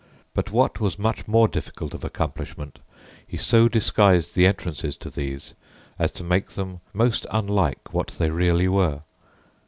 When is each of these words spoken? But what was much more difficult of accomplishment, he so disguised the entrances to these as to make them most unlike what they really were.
But 0.33 0.49
what 0.49 0.79
was 0.79 0.97
much 0.97 1.27
more 1.27 1.47
difficult 1.47 1.93
of 1.93 2.03
accomplishment, 2.03 2.79
he 3.27 3.37
so 3.37 3.67
disguised 3.69 4.33
the 4.33 4.47
entrances 4.47 4.97
to 4.97 5.11
these 5.11 5.53
as 5.99 6.11
to 6.13 6.23
make 6.23 6.47
them 6.53 6.81
most 6.91 7.27
unlike 7.29 7.93
what 7.93 8.07
they 8.17 8.31
really 8.31 8.67
were. 8.67 9.03